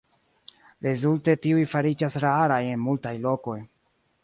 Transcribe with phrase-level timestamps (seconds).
[0.85, 3.59] Rezulte tiuj fariĝas raraj en multaj lokoj.